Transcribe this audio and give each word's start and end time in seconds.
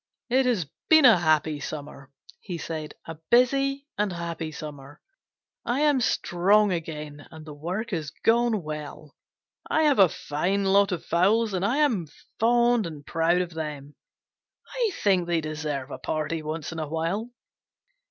"It 0.31 0.47
has 0.47 0.65
been 0.89 1.05
a 1.05 1.19
happy 1.19 1.59
summer," 1.59 2.09
he 2.39 2.57
said, 2.57 2.95
"a 3.05 3.19
busy 3.29 3.85
and 3.99 4.11
happy 4.11 4.51
summer. 4.51 4.99
I 5.63 5.81
am 5.81 6.01
strong 6.01 6.71
again, 6.71 7.27
and 7.29 7.45
the 7.45 7.53
work 7.53 7.91
has 7.91 8.09
gone 8.09 8.63
well. 8.63 9.15
I 9.69 9.83
have 9.83 9.99
a 9.99 10.09
fine 10.09 10.63
lot 10.63 10.91
of 10.91 11.05
fowls, 11.05 11.53
and 11.53 11.63
I 11.63 11.77
am 11.77 12.07
fond 12.39 12.87
and 12.87 13.05
proud 13.05 13.41
of 13.43 13.53
them. 13.53 13.93
I 14.73 14.91
think 15.03 15.27
they 15.27 15.39
deserve 15.39 15.91
a 15.91 15.99
party 15.99 16.41
once 16.41 16.71
in 16.71 16.79
a 16.79 16.89
while." 16.89 17.29